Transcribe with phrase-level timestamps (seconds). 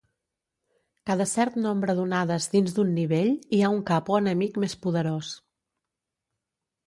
[1.09, 5.33] Cada cert nombre d'onades dins d'un nivell hi ha un cap o enemic més poderós.